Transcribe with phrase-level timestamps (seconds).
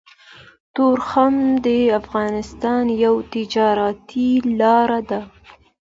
[0.75, 1.67] تورخم د
[1.99, 5.21] افغانستان يوه تجارتي لاره ده